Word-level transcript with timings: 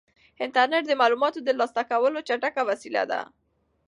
انټرنيټ 0.43 0.83
د 0.87 0.91
معلوماتو 1.01 1.39
د 1.41 1.45
ترلاسه 1.49 1.81
کولو 1.91 2.19
چټکه 2.27 2.61
وسیله 2.69 3.03
ده. 3.11 3.21